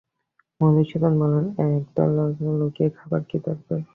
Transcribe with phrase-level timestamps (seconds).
[0.61, 2.23] মধুসূদন বললে, এলাচদানা
[2.59, 3.79] লুকিয়ে খাবার কী দরকার?